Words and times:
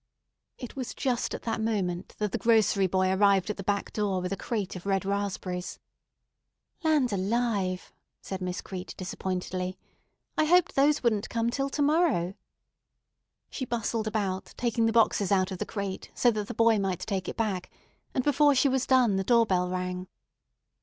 It 0.57 0.75
was 0.75 0.95
just 0.95 1.35
at 1.35 1.43
that 1.43 1.61
moment 1.61 2.15
that 2.17 2.31
the 2.31 2.39
grocery 2.39 2.87
boy 2.87 3.11
arrived 3.13 3.51
at 3.51 3.57
the 3.57 3.63
back 3.63 3.93
door 3.93 4.19
with 4.19 4.33
a 4.33 4.35
crate 4.35 4.75
of 4.75 4.87
red 4.87 5.05
raspberries. 5.05 5.77
"Land 6.81 7.13
alive!" 7.13 7.93
said 8.19 8.41
Miss 8.41 8.61
Crete 8.61 8.95
disappointedly. 8.97 9.77
"I 10.39 10.45
hoped 10.45 10.73
those 10.73 11.03
wouldn't 11.03 11.29
come 11.29 11.51
till 11.51 11.69
to 11.69 11.83
morrow." 11.83 12.33
She 13.51 13.63
bustled 13.63 14.07
about, 14.07 14.55
taking 14.57 14.87
the 14.87 14.91
boxes 14.91 15.31
out 15.31 15.51
of 15.51 15.59
the 15.59 15.67
crate 15.67 16.09
so 16.15 16.31
that 16.31 16.47
the 16.47 16.55
boy 16.55 16.79
might 16.79 17.01
take 17.01 17.29
it 17.29 17.37
back; 17.37 17.69
and 18.15 18.23
before 18.23 18.55
she 18.55 18.67
was 18.69 18.87
done 18.87 19.17
the 19.17 19.23
door 19.23 19.45
bell 19.45 19.69
rang. 19.69 20.07